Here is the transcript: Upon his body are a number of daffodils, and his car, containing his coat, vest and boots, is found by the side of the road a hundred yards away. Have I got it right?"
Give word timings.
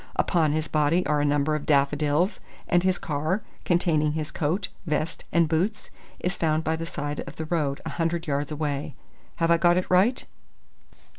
Upon 0.15 0.51
his 0.53 0.67
body 0.67 1.05
are 1.05 1.21
a 1.21 1.25
number 1.25 1.53
of 1.53 1.67
daffodils, 1.67 2.39
and 2.67 2.81
his 2.81 2.97
car, 2.97 3.43
containing 3.65 4.13
his 4.13 4.31
coat, 4.31 4.69
vest 4.87 5.25
and 5.31 5.47
boots, 5.47 5.91
is 6.19 6.35
found 6.35 6.63
by 6.63 6.75
the 6.75 6.87
side 6.87 7.19
of 7.27 7.35
the 7.35 7.45
road 7.45 7.81
a 7.85 7.89
hundred 8.01 8.25
yards 8.25 8.51
away. 8.51 8.95
Have 9.35 9.51
I 9.51 9.57
got 9.57 9.77
it 9.77 9.85
right?" 9.91 10.25